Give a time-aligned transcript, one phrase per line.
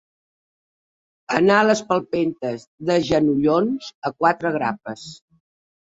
[1.39, 5.05] Anar a les palpentes, de genollons, a quatre grapes.